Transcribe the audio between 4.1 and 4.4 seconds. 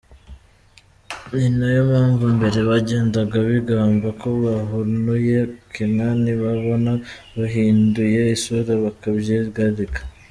ko